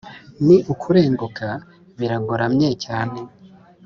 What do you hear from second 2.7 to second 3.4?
cyane